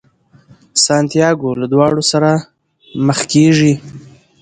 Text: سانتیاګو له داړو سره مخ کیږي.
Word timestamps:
سانتیاګو 0.83 1.49
له 1.61 1.65
داړو 1.71 2.03
سره 2.11 2.31
مخ 3.05 3.19
کیږي. 3.33 3.73